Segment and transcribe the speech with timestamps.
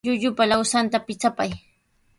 [0.07, 1.51] Llullupa lawsanta pichapay.